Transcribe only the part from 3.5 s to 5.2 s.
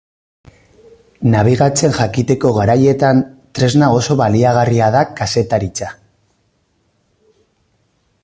tresna oso baliagarria da